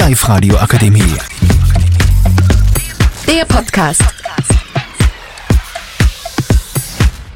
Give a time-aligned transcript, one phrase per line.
[0.00, 1.14] Live-Radio Akademie.
[3.26, 4.02] Der Podcast.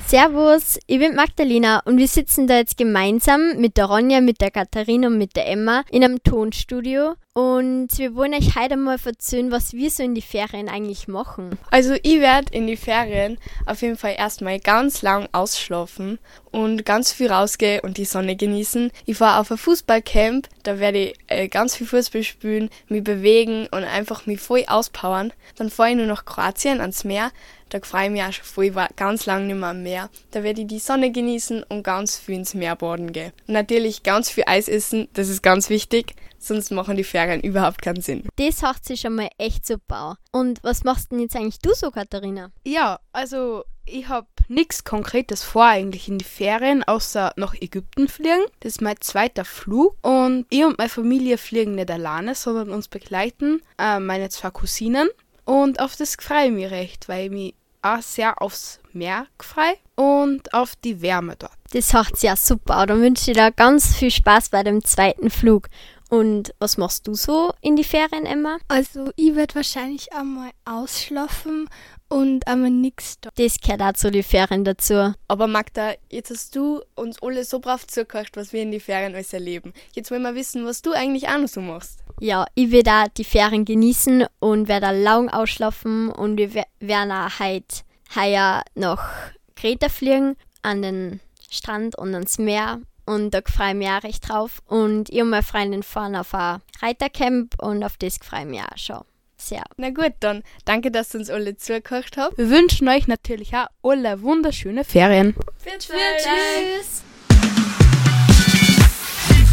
[0.07, 4.51] Servus, ich bin Magdalena und wir sitzen da jetzt gemeinsam mit der Ronja, mit der
[4.51, 9.51] Katharina und mit der Emma in einem Tonstudio und wir wollen euch heute mal erzählen,
[9.51, 11.59] was wir so in die Ferien eigentlich machen.
[11.73, 16.21] Also ich werde in die Ferien auf jeden Fall erstmal ganz lang ausschlafen
[16.53, 18.93] und ganz viel rausgehen und die Sonne genießen.
[19.05, 23.67] Ich fahre auf ein Fußballcamp, da werde ich äh, ganz viel Fußball spielen, mich bewegen
[23.73, 25.33] und einfach mich voll auspowern.
[25.57, 27.33] Dann fahre ich nur nach Kroatien ans Meer,
[27.71, 30.09] da freue ich mich auch schon voll, ich war ganz lange nicht mehr am Meer.
[30.31, 33.33] Da werde ich die Sonne genießen und ganz viel ins Meer baden gehen.
[33.49, 38.01] Natürlich ganz viel Eis essen, das ist ganz wichtig, sonst machen die Ferien überhaupt keinen
[38.01, 38.25] Sinn.
[38.37, 40.19] Das hat sich schon mal echt super.
[40.33, 42.51] Und was machst denn jetzt eigentlich du so, Katharina?
[42.65, 48.45] Ja, also ich habe nichts Konkretes vor eigentlich in die Ferien, außer nach Ägypten fliegen.
[48.61, 52.89] Das ist mein zweiter Flug und ich und meine Familie fliegen nicht alleine, sondern uns
[52.89, 55.09] begleiten äh, meine zwei Cousinen.
[55.45, 59.75] Und auf das freue ich mich recht, weil ich mich auch sehr aufs Meer frei
[59.97, 61.53] und auf die Wärme dort.
[61.73, 62.87] Das macht ja super.
[62.87, 65.69] Dann wünsche ich dir ganz viel Spaß bei dem zweiten Flug.
[66.15, 68.59] Und was machst du so in die Ferien, Emma?
[68.69, 71.69] Also, ich werde wahrscheinlich einmal ausschlafen
[72.09, 73.31] und einmal nichts da.
[73.35, 75.13] Das gehört auch zu den Ferien dazu.
[75.27, 79.13] Aber Magda, jetzt hast du uns alle so brav zugehört, was wir in die Ferien
[79.17, 79.73] alles erleben.
[79.93, 81.99] Jetzt wollen wir wissen, was du eigentlich auch noch so machst.
[82.21, 87.41] Ja, ich werde auch die Ferien genießen und werde lang ausschlafen und wir werden auch
[87.41, 87.83] heute
[88.15, 91.21] heuer nach Kreta fliegen, an den
[91.51, 92.79] Strand und ans Meer.
[93.07, 94.63] Und da freue ich mich auch recht drauf.
[94.67, 98.61] Und ich und meine Freundin fahren auf ein Reitercamp und auf das freue ich mich
[98.61, 99.05] auch schon
[99.37, 99.63] sehr.
[99.77, 102.39] Na gut, dann danke, dass ihr uns alle zugekocht habt.
[102.39, 105.35] Wir wünschen euch natürlich auch alle wunderschöne Ferien.
[105.65, 107.03] Tschüss.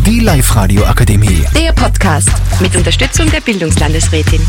[0.05, 1.45] Die Live-Radio Akademie.
[1.55, 2.29] Der Podcast
[2.59, 4.41] mit Unterstützung der Bildungslandesrätin.